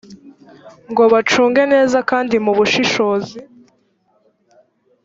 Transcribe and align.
ngo 0.91 1.03
bacunge 1.13 1.63
neza 1.73 1.97
kandi 2.09 2.35
mu 2.45 2.51
bushishozi 2.57 3.35